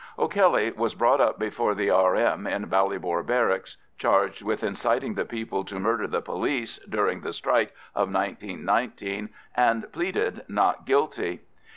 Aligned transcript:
O'Kelly 0.17 0.71
was 0.71 0.95
brought 0.95 1.21
up 1.21 1.37
before 1.37 1.75
the 1.75 1.91
R.M. 1.91 2.47
in 2.47 2.65
Ballybor 2.65 3.21
Barracks, 3.23 3.77
charged 3.99 4.41
with 4.41 4.63
inciting 4.63 5.13
the 5.13 5.25
people 5.25 5.63
to 5.65 5.79
murder 5.79 6.07
the 6.07 6.23
police 6.23 6.79
during 6.89 7.21
the 7.21 7.31
strike 7.31 7.75
of 7.93 8.11
1919, 8.11 9.29
and 9.55 9.91
pleaded 9.91 10.43
not 10.49 10.87
guilty. 10.87 11.41